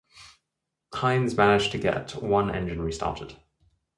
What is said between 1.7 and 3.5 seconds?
to get one engine restarted.